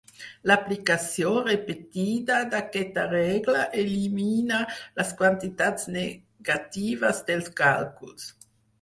[0.51, 8.31] L'aplicació repetida d'aquesta regla elimina les quantitats negatives dels càlculs.